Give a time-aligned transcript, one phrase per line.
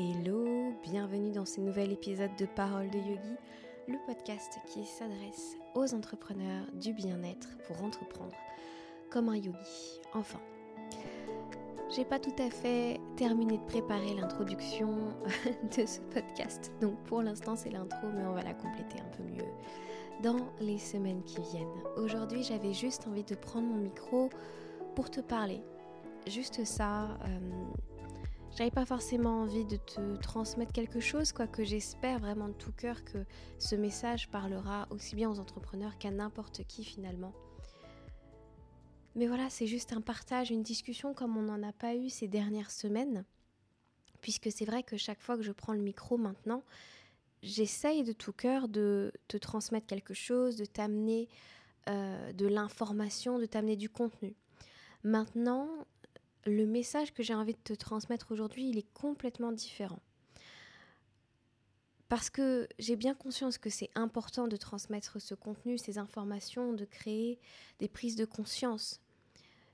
[0.00, 3.34] Hello, bienvenue dans ce nouvel épisode de Parole de Yogi,
[3.88, 8.36] le podcast qui s'adresse aux entrepreneurs du bien-être pour entreprendre
[9.10, 10.00] comme un yogi.
[10.14, 10.38] Enfin,
[11.90, 14.88] j'ai pas tout à fait terminé de préparer l'introduction
[15.76, 19.24] de ce podcast, donc pour l'instant c'est l'intro, mais on va la compléter un peu
[19.24, 19.50] mieux
[20.22, 21.82] dans les semaines qui viennent.
[21.96, 24.30] Aujourd'hui, j'avais juste envie de prendre mon micro
[24.94, 25.60] pour te parler.
[26.28, 27.18] Juste ça.
[27.24, 27.38] Euh,
[28.58, 33.04] j'avais pas forcément envie de te transmettre quelque chose, quoique j'espère vraiment de tout cœur
[33.04, 33.24] que
[33.60, 37.32] ce message parlera aussi bien aux entrepreneurs qu'à n'importe qui finalement.
[39.14, 42.26] Mais voilà, c'est juste un partage, une discussion comme on n'en a pas eu ces
[42.26, 43.24] dernières semaines,
[44.22, 46.64] puisque c'est vrai que chaque fois que je prends le micro maintenant,
[47.44, 51.28] j'essaye de tout cœur de te transmettre quelque chose, de t'amener
[51.88, 54.34] euh, de l'information, de t'amener du contenu.
[55.04, 55.68] Maintenant,
[56.48, 60.00] le message que j'ai envie de te transmettre aujourd'hui, il est complètement différent.
[62.08, 66.86] Parce que j'ai bien conscience que c'est important de transmettre ce contenu, ces informations, de
[66.86, 67.38] créer
[67.78, 69.00] des prises de conscience.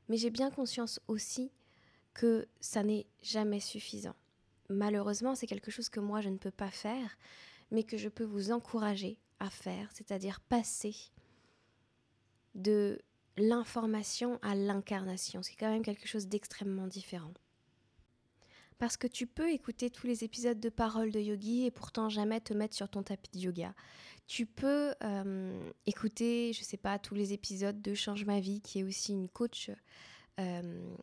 [0.08, 1.52] Mais j'ai bien conscience aussi
[2.12, 4.16] que ça n'est jamais suffisant.
[4.68, 7.16] Malheureusement, c'est quelque chose que moi je ne peux pas faire,
[7.70, 10.94] mais que je peux vous encourager à faire, c'est-à-dire passer
[12.54, 13.00] de
[13.36, 15.42] l'information à l'incarnation.
[15.42, 17.32] C'est quand même quelque chose d'extrêmement différent.
[18.78, 22.40] Parce que tu peux écouter tous les épisodes de Parole de Yogi et pourtant jamais
[22.40, 23.74] te mettre sur ton tapis de yoga.
[24.26, 28.80] Tu peux euh, écouter, je sais pas, tous les épisodes de Change ma vie, qui
[28.80, 29.70] est aussi une coach.
[30.40, 30.96] Euh,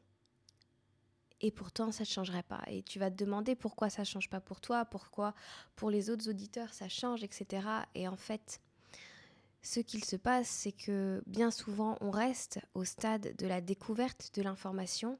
[1.40, 2.62] et pourtant, ça ne changerait pas.
[2.68, 5.34] Et tu vas te demander pourquoi ça ne change pas pour toi, pourquoi
[5.76, 7.66] pour les autres auditeurs ça change, etc.
[7.96, 8.62] Et en fait,
[9.62, 14.32] ce qu'il se passe, c'est que bien souvent, on reste au stade de la découverte
[14.34, 15.20] de l'information,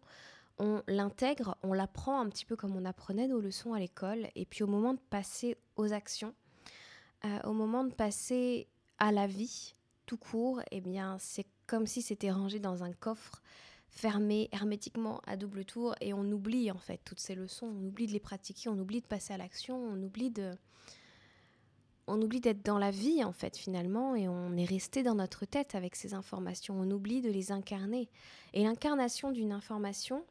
[0.58, 4.46] on l'intègre, on l'apprend un petit peu comme on apprenait nos leçons à l'école, et
[4.46, 6.34] puis au moment de passer aux actions,
[7.26, 9.76] euh, au moment de passer à la vie
[10.06, 13.42] tout court, eh bien, c'est comme si c'était rangé dans un coffre
[13.90, 18.08] fermé hermétiquement à double tour, et on oublie en fait toutes ces leçons, on oublie
[18.08, 20.52] de les pratiquer, on oublie de passer à l'action, on oublie de
[22.12, 25.46] on oublie d'être dans la vie en fait finalement et on est resté dans notre
[25.46, 26.76] tête avec ces informations.
[26.78, 28.10] On oublie de les incarner.
[28.54, 30.26] Et l'incarnation d'une information,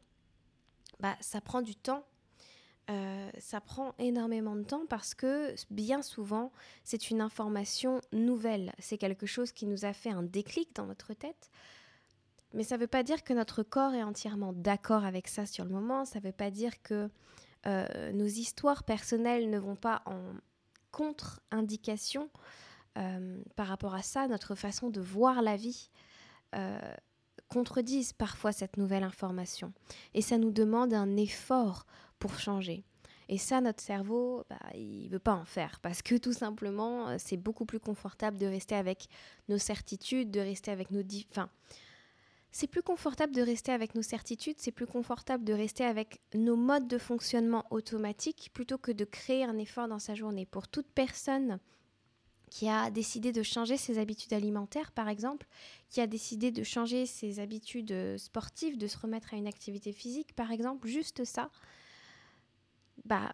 [1.00, 2.04] bah, ça prend du temps.
[2.90, 6.52] Euh, ça prend énormément de temps parce que bien souvent,
[6.84, 8.72] c'est une information nouvelle.
[8.78, 11.50] C'est quelque chose qui nous a fait un déclic dans notre tête.
[12.52, 15.64] Mais ça ne veut pas dire que notre corps est entièrement d'accord avec ça sur
[15.64, 16.04] le moment.
[16.04, 17.08] Ça ne veut pas dire que
[17.66, 20.19] euh, nos histoires personnelles ne vont pas en,
[20.90, 22.30] contre-indication
[22.98, 25.90] euh, par rapport à ça, notre façon de voir la vie
[26.54, 26.80] euh,
[27.48, 29.72] contredisent parfois cette nouvelle information.
[30.14, 31.86] Et ça nous demande un effort
[32.18, 32.84] pour changer.
[33.28, 37.08] Et ça, notre cerveau, bah, il ne veut pas en faire parce que tout simplement,
[37.08, 39.08] euh, c'est beaucoup plus confortable de rester avec
[39.48, 41.02] nos certitudes, de rester avec nos...
[41.30, 41.48] Enfin,
[42.53, 46.56] c'est plus confortable de rester avec nos certitudes, c'est plus confortable de rester avec nos
[46.56, 50.47] modes de fonctionnement automatiques plutôt que de créer un effort dans sa journée.
[50.47, 51.61] Pour toute personne
[52.50, 55.47] qui a décidé de changer ses habitudes alimentaires, par exemple,
[55.88, 60.34] qui a décidé de changer ses habitudes sportives, de se remettre à une activité physique,
[60.34, 61.50] par exemple, juste ça,
[63.05, 63.32] bah,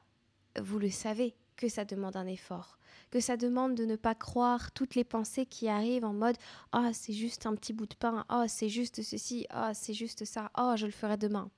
[0.61, 2.79] vous le savez que ça demande un effort
[3.11, 6.37] que ça demande de ne pas croire toutes les pensées qui arrivent en mode
[6.73, 10.25] ah c'est juste un petit bout de pain, ah c'est juste ceci, ah c'est juste
[10.25, 11.51] ça, ah je le ferai demain.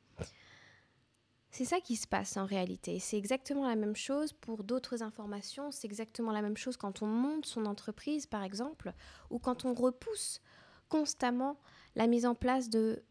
[1.50, 2.98] C'est ça qui se passe en réalité.
[2.98, 5.70] C'est exactement la même chose pour d'autres informations.
[5.70, 8.92] C'est exactement la même chose quand on monte son entreprise, par exemple,
[9.30, 10.42] ou quand on repousse
[10.90, 11.58] constamment
[11.96, 13.02] la mise en place de,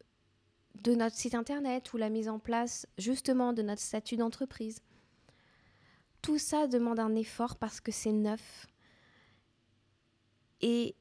[0.83, 4.81] de notre site internet ou la mise en place justement de notre statut d'entreprise.
[6.27, 8.67] Tout ça demande un effort parce que c'est neuf.
[10.59, 10.93] Et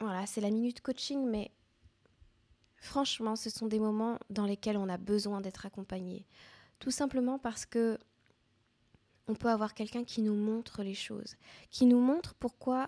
[0.00, 1.50] voilà, c'est la minute coaching, mais
[2.76, 6.26] franchement, ce sont des moments dans lesquels on a besoin d'être accompagné.
[6.78, 7.98] Tout simplement parce que
[9.28, 11.36] on peut avoir quelqu'un qui nous montre les choses,
[11.70, 12.86] qui nous montre pourquoi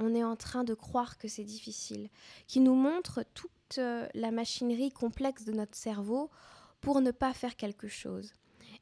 [0.00, 2.10] on est en train de croire que c'est difficile,
[2.48, 6.32] qui nous montre toute euh, la machinerie complexe de notre cerveau
[6.80, 8.32] pour ne pas faire quelque chose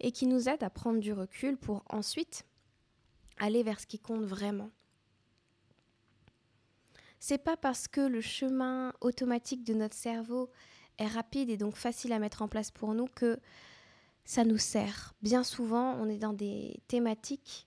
[0.00, 2.44] et qui nous aide à prendre du recul pour ensuite
[3.38, 4.70] aller vers ce qui compte vraiment.
[7.18, 10.50] C'est pas parce que le chemin automatique de notre cerveau
[10.98, 13.38] est rapide et donc facile à mettre en place pour nous que
[14.24, 15.14] ça nous sert.
[15.22, 17.66] Bien souvent, on est dans des thématiques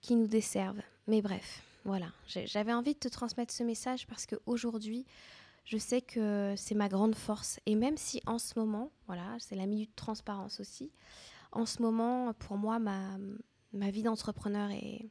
[0.00, 0.82] qui nous desservent.
[1.06, 5.06] Mais bref, voilà, j'avais envie de te transmettre ce message parce qu'aujourd'hui,
[5.66, 7.58] Je sais que c'est ma grande force.
[7.66, 10.92] Et même si en ce moment, voilà, c'est la minute transparence aussi,
[11.50, 13.18] en ce moment, pour moi, ma,
[13.72, 15.10] ma vie d'entrepreneur est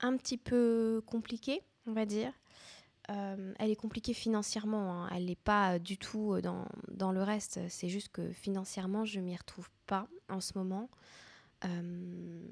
[0.00, 2.32] un petit peu compliquée, on va dire.
[3.10, 5.10] Euh, elle est compliquée financièrement, hein.
[5.14, 7.60] elle n'est pas du tout dans, dans le reste.
[7.68, 10.90] C'est juste que financièrement, je m'y retrouve pas en ce moment.
[11.64, 12.48] Euh,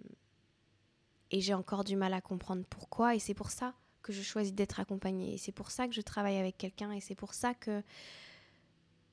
[1.32, 3.16] et j'ai encore du mal à comprendre pourquoi.
[3.16, 5.38] Et c'est pour ça que je choisis d'être accompagnée.
[5.38, 6.92] C'est pour ça que je travaille avec quelqu'un.
[6.92, 7.82] Et c'est pour ça que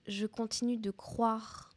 [0.07, 1.73] je continue de croire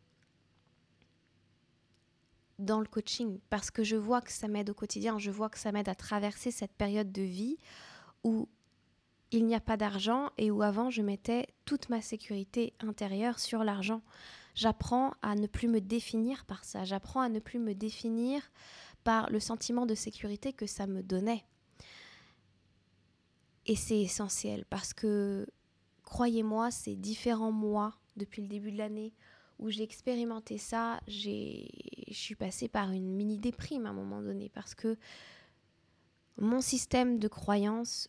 [2.59, 3.39] dans le coaching.
[3.51, 5.19] Parce que je vois que ça m'aide au quotidien.
[5.19, 7.59] Je vois que ça m'aide à traverser cette période de vie
[8.25, 8.49] où
[9.31, 13.65] il n'y a pas d'argent et où avant je mettais toute ma sécurité intérieure sur
[13.65, 14.03] l'argent.
[14.55, 16.85] J'apprends à ne plus me définir par ça.
[16.85, 18.43] J'apprends à ne plus me définir
[19.05, 21.45] par le sentiment de sécurité que ça me donnait.
[23.67, 25.47] Et c'est essentiel parce que,
[26.05, 29.13] croyez-moi, c'est différents mois depuis le début de l'année
[29.59, 31.01] où j'ai expérimenté ça.
[31.07, 31.67] Je
[32.11, 34.97] suis passée par une mini déprime à un moment donné parce que
[36.39, 38.09] mon système de croyance,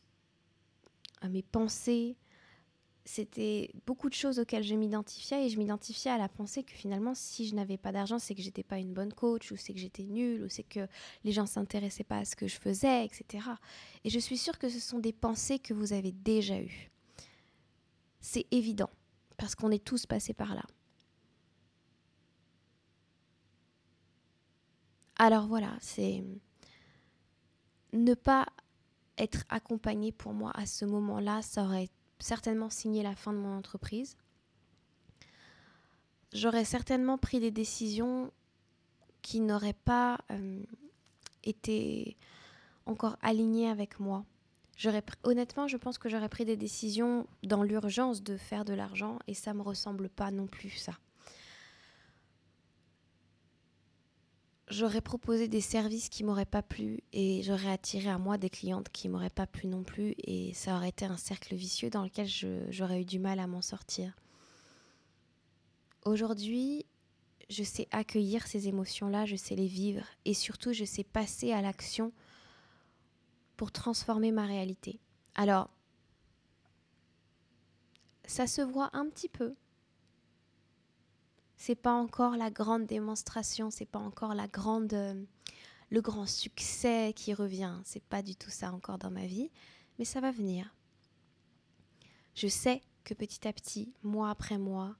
[1.29, 2.15] mes pensées,
[3.05, 7.13] c'était beaucoup de choses auxquelles je m'identifiais et je m'identifiais à la pensée que finalement
[7.13, 9.79] si je n'avais pas d'argent c'est que j'étais pas une bonne coach ou c'est que
[9.79, 10.88] j'étais nulle ou c'est que
[11.25, 13.45] les gens s'intéressaient pas à ce que je faisais etc
[14.05, 16.91] et je suis sûre que ce sont des pensées que vous avez déjà eues.
[18.21, 18.89] C'est évident
[19.38, 20.63] parce qu'on est tous passés par là.
[25.17, 26.23] Alors voilà c'est
[27.91, 28.45] ne pas
[29.17, 33.38] être accompagné pour moi à ce moment-là ça aurait été certainement signé la fin de
[33.38, 34.18] mon entreprise.
[36.33, 38.31] J'aurais certainement pris des décisions
[39.21, 40.63] qui n'auraient pas euh,
[41.44, 42.18] été
[42.86, 44.25] encore alignées avec moi.
[45.24, 49.33] Honnêtement, je pense que j'aurais pris des décisions dans l'urgence de faire de l'argent et
[49.33, 50.94] ça me ressemble pas non plus ça.
[54.69, 58.89] J'aurais proposé des services qui m'auraient pas plu et j'aurais attiré à moi des clientes
[58.89, 62.27] qui m'auraient pas plu non plus et ça aurait été un cercle vicieux dans lequel
[62.69, 64.13] j'aurais eu du mal à m'en sortir.
[66.06, 66.86] Aujourd'hui,
[67.50, 71.62] je sais accueillir ces émotions-là, je sais les vivre et surtout je sais passer à
[71.62, 72.12] l'action
[73.57, 75.00] pour transformer ma réalité.
[75.36, 75.69] Alors,
[78.25, 79.54] ça se voit un petit peu
[81.65, 85.24] c'est pas encore la grande démonstration, c'est pas encore euh,
[85.89, 87.80] le grand succès qui revient.
[87.86, 89.50] C'est pas du tout ça encore dans ma vie,
[89.98, 90.75] mais ça va venir.
[92.36, 94.98] Je sais que petit à petit, mois après mois,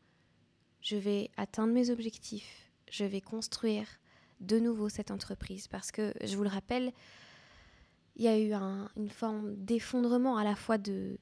[0.80, 4.00] je vais atteindre mes objectifs, je vais construire
[4.40, 6.94] de nouveau cette entreprise parce que, je vous le rappelle,
[8.16, 8.54] il y a eu
[8.96, 11.20] une forme d'effondrement à la fois de,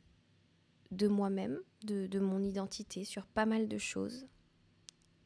[1.02, 4.28] moi-même, de mon identité sur pas mal de choses,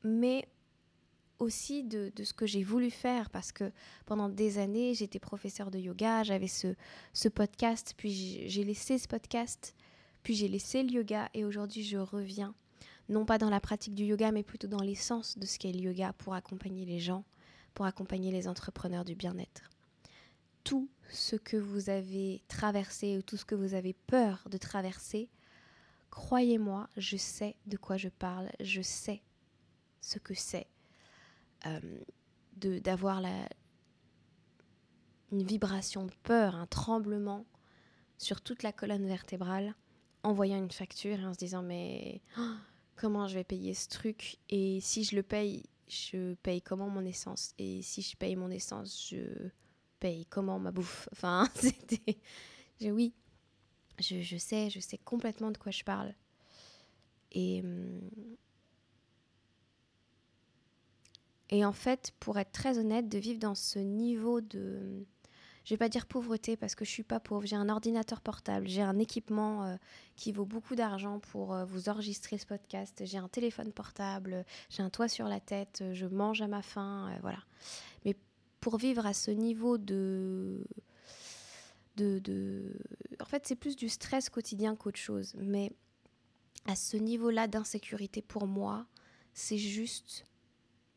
[0.06, 0.48] mais
[1.40, 3.72] aussi de, ce que j'ai voulu faire parce que
[4.06, 9.76] pendant des années, j'étais professeur de yoga, j'avais ce, podcast, puis j'ai laissé ce podcast,
[10.24, 12.54] puis j'ai laissé le yoga et aujourd'hui je reviens,
[13.10, 15.80] non pas dans la pratique du yoga, mais plutôt dans l'essence de ce qu'est le
[15.80, 17.26] yoga pour accompagner les gens,
[17.74, 19.70] pour accompagner les entrepreneurs du bien-être.
[20.64, 25.30] Tout ce que vous avez traversé ou tout ce que vous avez peur de traverser,
[26.10, 29.22] croyez-moi, je sais de quoi je parle, je sais
[30.06, 30.68] ce que c'est
[31.66, 31.80] euh,
[32.58, 33.22] d'avoir
[35.32, 37.46] une vibration de peur, un tremblement
[38.20, 39.74] sur toute la colonne vertébrale
[40.24, 42.54] en voyant une facture et en se disant mais oh,
[42.96, 44.38] comment je vais payer ce truc?
[44.50, 47.56] Et si je le paye, je paye comment mon essence?
[47.58, 49.50] Et si je paye mon essence, je
[50.00, 51.10] paye comment ma bouffe?
[51.14, 52.20] Enfin, c'était
[52.82, 53.14] oui,
[54.00, 56.14] je, je, sais, je sais complètement de quoi je parle.
[57.32, 58.00] Et, hum,
[61.50, 65.06] Et en fait, pour être très honnête, de vivre dans ce niveau de...
[65.64, 67.48] Je vais pas dire pauvreté parce que je suis pas pauvre.
[67.48, 69.76] J'ai un ordinateur portable, j'ai un équipement euh,
[70.16, 73.02] qui vaut beaucoup d'argent pour euh, vous enregistrer ce podcast.
[73.04, 77.10] J'ai un téléphone portable, j'ai un toit sur la tête, je mange à ma faim,
[77.10, 77.40] euh, voilà.
[78.06, 78.16] Mais
[78.60, 80.64] pour vivre à ce niveau de,
[81.96, 82.78] de, de...
[83.20, 85.34] en fait, c'est plus du stress quotidien qu'autre chose.
[85.40, 85.72] Mais
[86.68, 88.86] à ce niveau-là d'insécurité pour moi,
[89.34, 90.26] c'est juste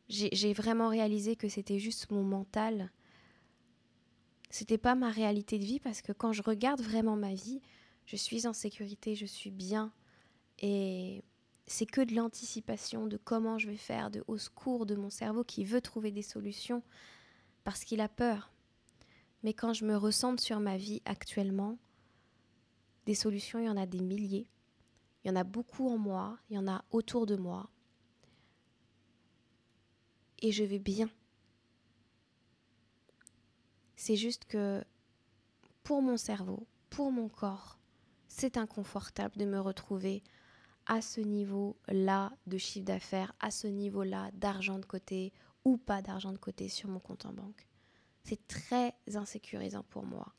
[0.09, 2.91] j'ai vraiment réalisé que c'était juste mon mental.
[4.49, 7.61] C'était pas ma réalité de vie parce que quand je regarde vraiment ma vie,
[8.05, 9.93] je suis en sécurité, je suis bien.
[10.57, 11.23] Et
[11.67, 15.43] c'est que de l'anticipation de comment je vais faire, de au secours de mon cerveau
[15.43, 16.81] qui veut trouver des solutions
[17.63, 18.51] parce qu'il a peur.
[19.43, 21.77] Mais quand je me ressente sur ma vie actuellement,
[23.05, 24.49] des solutions, il y en a des milliers.
[25.23, 27.69] Il y en a beaucoup en moi, il y en a autour de moi.
[30.41, 31.09] Et je vais bien.
[33.95, 34.83] C'est juste que
[35.83, 37.79] pour mon cerveau, pour mon corps,
[38.27, 40.23] c'est inconfortable de me retrouver
[40.85, 45.33] à ce niveau-là de chiffre d'affaires, à ce niveau-là d'argent de côté
[45.65, 47.67] ou pas d'argent de côté sur mon compte en banque.
[48.23, 50.33] C'est très insécurisant pour moi.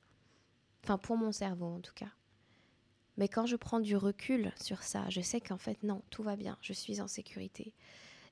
[0.83, 2.11] Enfin, pour mon cerveau en tout cas.
[3.17, 6.37] Mais quand je prends du recul sur ça, je sais qu'en fait, non, tout va
[6.37, 7.75] bien, je suis en sécurité.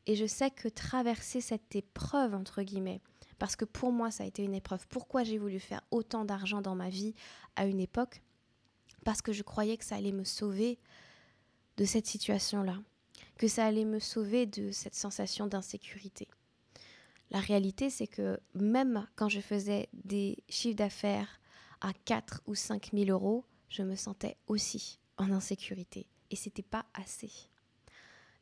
[0.07, 3.00] Et je sais que traverser cette épreuve, entre guillemets,
[3.38, 4.87] parce que pour moi, ça a été une épreuve.
[4.88, 7.14] Pourquoi j'ai voulu faire autant d'argent dans ma vie
[7.57, 8.23] à une époque
[9.05, 10.78] Parce que je croyais que ça allait me sauver
[11.76, 12.78] de cette situation-là,
[13.37, 16.28] que ça allait me sauver de cette sensation d'insécurité.
[17.31, 21.40] La réalité, c'est que même quand je faisais des chiffres d'affaires
[21.81, 26.09] à 4 ou 5 000 euros, je me sentais aussi en insécurité.
[26.31, 27.31] Et c'était pas assez.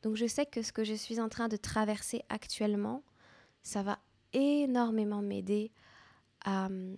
[0.07, 3.03] Donc je sais que ce que je suis en train de traverser actuellement,
[3.61, 3.99] ça va
[4.31, 5.69] énormément m'aider
[6.45, 6.95] à hum,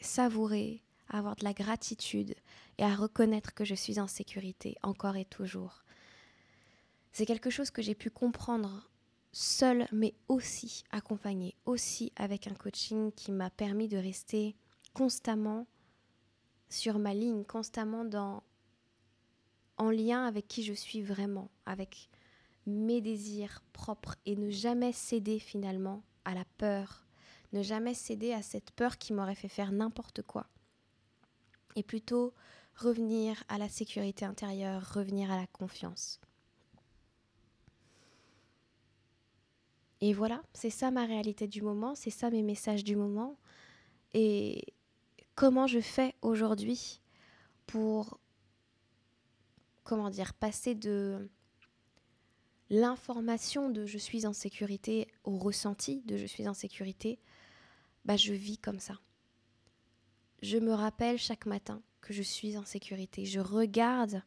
[0.00, 2.34] savourer, à avoir de la gratitude
[2.78, 5.84] et à reconnaître que je suis en sécurité encore et toujours.
[7.12, 8.88] C'est quelque chose que j'ai pu comprendre
[9.32, 14.56] seule, mais aussi accompagnée, aussi avec un coaching qui m'a permis de rester
[14.94, 15.66] constamment
[16.70, 18.42] sur ma ligne, constamment dans,
[19.76, 22.08] en lien avec qui je suis vraiment, avec
[22.66, 27.06] mes désirs propres et ne jamais céder finalement à la peur,
[27.52, 30.46] ne jamais céder à cette peur qui m'aurait fait faire n'importe quoi.
[31.76, 32.34] Et plutôt
[32.76, 36.20] revenir à la sécurité intérieure, revenir à la confiance.
[40.00, 43.38] Et voilà, c'est ça ma réalité du moment, c'est ça mes messages du moment.
[44.12, 44.74] Et
[45.34, 47.00] comment je fais aujourd'hui
[47.66, 48.18] pour,
[49.84, 51.30] comment dire, passer de
[52.70, 57.18] l'information de je suis en sécurité au ressenti de je suis en sécurité,
[58.04, 58.98] bah je vis comme ça.
[60.42, 63.24] Je me rappelle chaque matin que je suis en sécurité.
[63.24, 64.22] Je regarde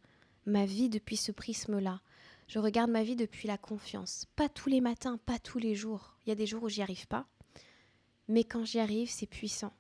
[0.46, 2.02] ma vie depuis ce prisme-là.
[2.48, 4.26] Je regarde ma vie depuis la confiance.
[4.36, 6.18] Pas tous les matins, pas tous les jours.
[6.26, 7.28] Il y a des jours où j'y arrive pas.
[8.28, 9.74] Mais quand j'y arrive, c'est puissant.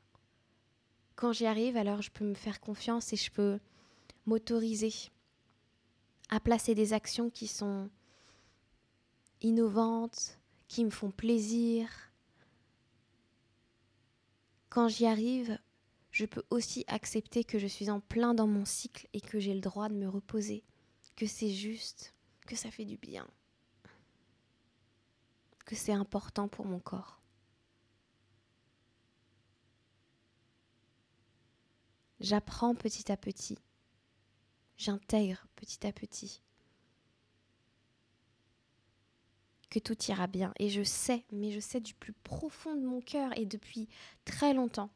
[1.15, 3.59] Quand j'y arrive, alors je peux me faire confiance et je peux
[4.25, 4.93] m'autoriser
[6.29, 7.89] à placer des actions qui sont
[9.41, 11.89] innovantes, qui me font plaisir.
[14.69, 15.57] Quand j'y arrive,
[16.11, 19.53] je peux aussi accepter que je suis en plein dans mon cycle et que j'ai
[19.53, 20.63] le droit de me reposer,
[21.15, 22.13] que c'est juste,
[22.45, 23.27] que ça fait du bien,
[25.65, 27.19] que c'est important pour mon corps.
[32.19, 33.57] J'apprends petit à petit,
[34.77, 36.41] j'intègre petit à petit
[39.69, 40.53] que tout ira bien.
[40.59, 43.87] Et je sais, mais je sais du plus profond de mon cœur et depuis
[44.25, 44.89] très longtemps,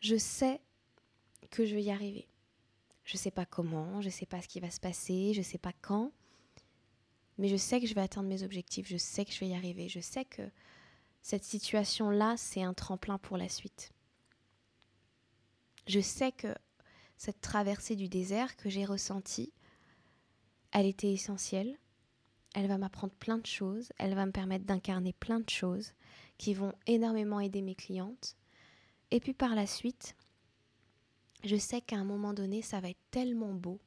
[0.00, 0.60] je sais
[1.50, 2.28] que je vais y arriver.
[3.04, 5.40] Je ne sais pas comment, je ne sais pas ce qui va se passer, je
[5.40, 6.12] ne sais pas quand,
[7.38, 9.54] mais je sais que je vais atteindre mes objectifs, je sais que je vais y
[9.54, 10.42] arriver, je sais que
[11.22, 13.92] cette situation-là, c'est un tremplin pour la suite.
[15.86, 16.54] Je sais que
[17.16, 19.52] cette traversée du désert que j'ai ressentie,
[20.72, 21.78] elle était essentielle,
[22.54, 25.92] elle va m'apprendre plein de choses, elle va me permettre d'incarner plein de choses
[26.38, 28.36] qui vont énormément aider mes clientes.
[29.10, 30.16] Et puis par la suite,
[31.44, 33.80] je sais qu'à un moment donné, ça va être tellement beau,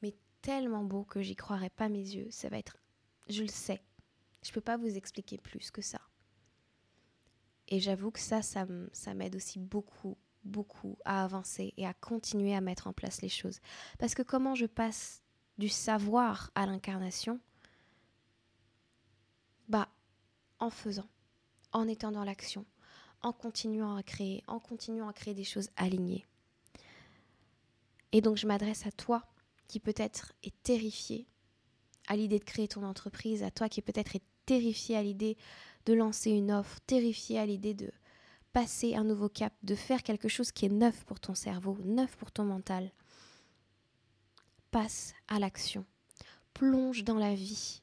[0.00, 2.28] mais tellement beau que j'y croirai pas mes yeux.
[2.30, 2.78] Ça va être,
[3.28, 3.82] je le sais,
[4.42, 6.00] je peux pas vous expliquer plus que ça.
[7.68, 12.54] Et j'avoue que ça, ça, ça m'aide aussi beaucoup, beaucoup à avancer et à continuer
[12.54, 13.60] à mettre en place les choses.
[13.98, 15.22] Parce que comment je passe
[15.58, 17.40] du savoir à l'incarnation,
[19.68, 19.88] bah,
[20.58, 21.08] en faisant,
[21.72, 22.64] en étant dans l'action,
[23.22, 26.26] en continuant à créer, en continuant à créer des choses alignées.
[28.12, 29.24] Et donc je m'adresse à toi
[29.66, 31.26] qui peut-être est terrifié
[32.06, 35.36] à l'idée de créer ton entreprise, à toi qui peut-être est terrifié à l'idée
[35.84, 37.90] de lancer une offre, terrifié à l'idée de
[38.52, 42.16] passer un nouveau cap, de faire quelque chose qui est neuf pour ton cerveau, neuf
[42.16, 42.90] pour ton mental.
[44.70, 45.84] Passe à l'action.
[46.54, 47.82] Plonge dans la vie.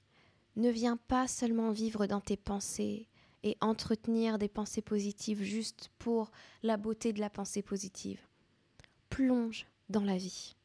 [0.56, 3.08] Ne viens pas seulement vivre dans tes pensées
[3.44, 6.32] et entretenir des pensées positives juste pour
[6.64, 8.20] la beauté de la pensée positive.
[9.10, 10.56] Plonge dans la vie.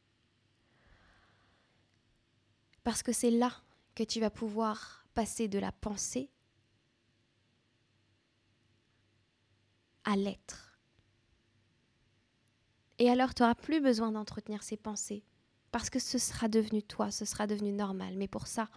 [2.83, 3.51] Parce que c'est là
[3.93, 6.29] que tu vas pouvoir passer de la pensée
[10.03, 10.79] à l'être.
[12.97, 15.23] Et alors tu n'auras plus besoin d'entretenir ces pensées
[15.71, 18.15] Parce que ce sera devenu toi, ce sera devenu normal.
[18.15, 18.69] Mais pour ça,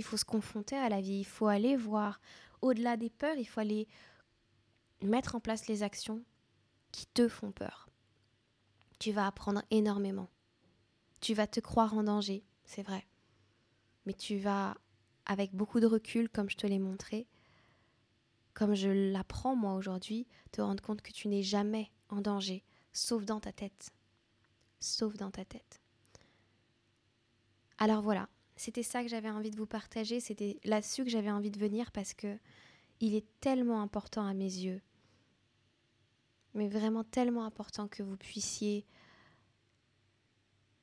[0.00, 2.22] il faut se confronter à la vie, il faut aller voir
[2.62, 3.86] au-delà des peurs, il faut aller
[5.02, 6.24] mettre en place les actions
[6.90, 7.90] qui te font peur.
[8.98, 10.30] Tu vas apprendre énormément.
[11.20, 13.06] Tu vas te croire en danger, c'est vrai.
[14.06, 14.74] Mais tu vas,
[15.26, 17.28] avec beaucoup de recul, comme je te l'ai montré,
[18.54, 22.64] comme je l'apprends moi aujourd'hui, te rendre compte que tu n'es jamais en danger,
[22.94, 23.90] sauf dans ta tête.
[24.80, 25.82] Sauf dans ta tête.
[27.76, 28.30] Alors voilà,
[28.60, 31.90] c'était ça que j'avais envie de vous partager, c'était là-dessus que j'avais envie de venir
[31.92, 32.36] parce que
[33.00, 34.82] il est tellement important à mes yeux.
[36.52, 38.84] Mais vraiment tellement important que vous puissiez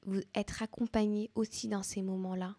[0.07, 2.55] vous être accompagné aussi dans ces moments-là.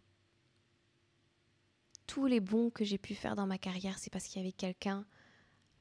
[2.07, 4.53] Tous les bons que j'ai pu faire dans ma carrière, c'est parce qu'il y avait
[4.53, 5.05] quelqu'un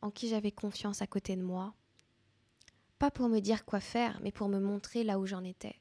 [0.01, 1.75] en qui j'avais confiance à côté de moi.
[2.97, 5.79] Pas pour me dire quoi faire, mais pour me montrer là où j'en étais.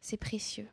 [0.00, 0.68] C'est précieux.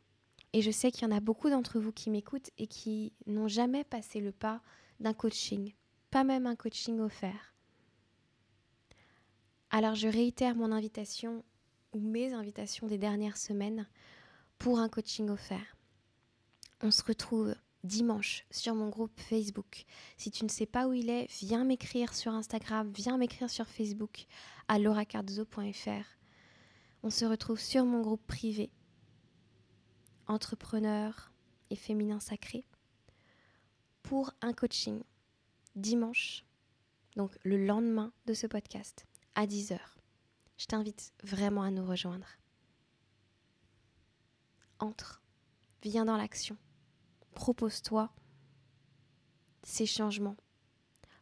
[0.52, 3.48] Et je sais qu'il y en a beaucoup d'entre vous qui m'écoutent et qui n'ont
[3.48, 4.62] jamais passé le pas
[5.00, 5.74] d'un coaching,
[6.10, 7.54] pas même un coaching offert.
[9.70, 11.44] Alors je réitère mon invitation
[11.92, 13.86] ou mes invitations des dernières semaines
[14.58, 15.76] pour un coaching offert.
[16.80, 17.54] On se retrouve
[17.84, 19.84] dimanche sur mon groupe Facebook.
[20.16, 23.66] Si tu ne sais pas où il est, viens m'écrire sur Instagram, viens m'écrire sur
[23.66, 24.26] Facebook
[24.68, 26.16] à lauracardozo.fr.
[27.02, 28.70] On se retrouve sur mon groupe privé
[30.28, 31.32] entrepreneur
[31.70, 32.64] et féminin sacré
[34.02, 35.02] pour un coaching
[35.74, 36.44] dimanche,
[37.16, 39.78] donc le lendemain de ce podcast à 10h.
[40.56, 42.26] Je t'invite vraiment à nous rejoindre.
[44.78, 45.22] Entre,
[45.82, 46.56] viens dans l'action,
[47.34, 48.12] propose-toi
[49.64, 50.36] ces changements,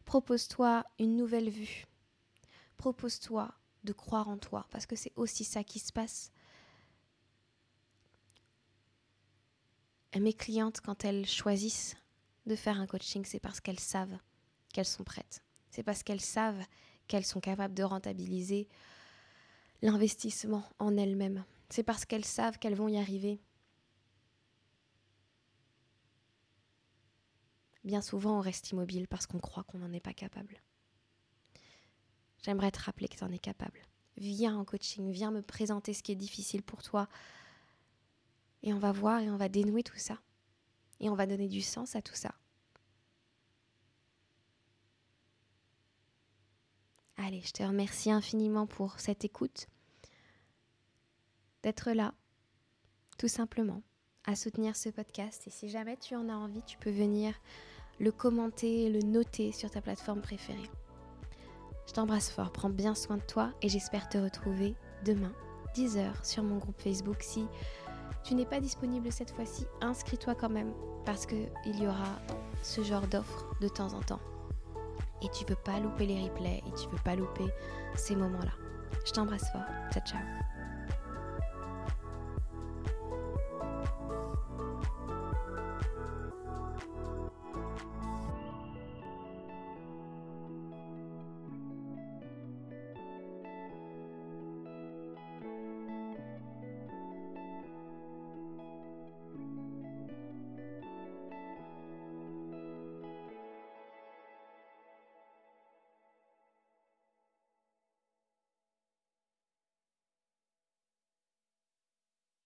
[0.05, 1.85] propose-toi une nouvelle vue,
[2.77, 6.31] propose-toi de croire en toi, parce que c'est aussi ça qui se passe
[10.19, 11.95] mes clientes, quand elles choisissent
[12.45, 14.17] de faire un coaching, c'est parce qu'elles savent
[14.73, 15.43] qu'elles sont prêtes.
[15.69, 16.63] C'est parce qu'elles savent
[17.07, 18.67] qu'elles sont capables de rentabiliser
[19.81, 21.45] l'investissement en elles-mêmes.
[21.69, 23.41] C'est parce qu'elles savent qu'elles vont y arriver.
[27.83, 30.61] Bien souvent, on reste immobile parce qu'on croit qu'on n'en est pas capable.
[32.43, 33.79] J'aimerais te rappeler que tu en es capable.
[34.17, 37.07] Viens en coaching, viens me présenter ce qui est difficile pour toi,
[38.63, 40.19] et on va voir et on va dénouer tout ça.
[40.99, 42.33] Et on va donner du sens à tout ça.
[47.17, 49.67] Allez, je te remercie infiniment pour cette écoute,
[51.63, 52.13] d'être là,
[53.17, 53.81] tout simplement,
[54.25, 55.47] à soutenir ce podcast.
[55.47, 57.33] Et si jamais tu en as envie, tu peux venir
[57.99, 60.69] le commenter, le noter sur ta plateforme préférée.
[61.87, 65.33] Je t'embrasse fort, prends bien soin de toi et j'espère te retrouver demain,
[65.73, 67.17] 10h, sur mon groupe Facebook.
[67.21, 67.45] Si
[68.23, 70.73] tu n'es pas disponible cette fois-ci, inscris-toi quand même
[71.05, 72.19] parce qu'il y aura
[72.61, 74.19] ce genre d'offres de temps en temps.
[75.23, 77.47] Et tu veux pas louper les replays et tu veux pas louper
[77.95, 78.51] ces moments-là.
[79.05, 79.65] Je t'embrasse fort.
[79.91, 80.56] Ciao ciao.